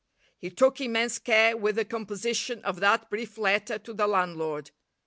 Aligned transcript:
He 0.39 0.49
took 0.49 0.81
immense 0.81 1.19
care 1.19 1.55
with 1.55 1.75
the 1.75 1.85
composition 1.85 2.63
of 2.63 2.79
that 2.79 3.07
brief 3.11 3.37
letter 3.37 3.77
to 3.77 3.93
the 3.93 4.07
landlord. 4.07 4.71